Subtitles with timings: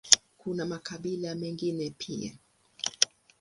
[0.37, 2.31] Kuna makabila mengine pia.